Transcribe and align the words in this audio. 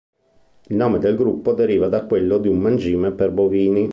Il 0.69 0.75
nome 0.75 0.97
del 0.97 1.15
gruppo 1.15 1.53
deriva 1.53 1.87
da 1.87 2.07
quello 2.07 2.39
di 2.39 2.47
un 2.47 2.57
mangime 2.57 3.11
per 3.11 3.29
bovini. 3.29 3.87